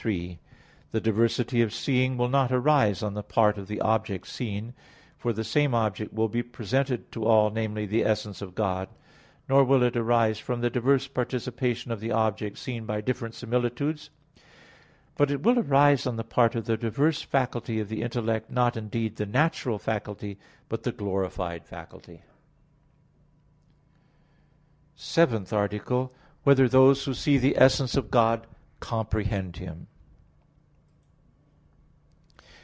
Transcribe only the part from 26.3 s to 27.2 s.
7] Whether Those Who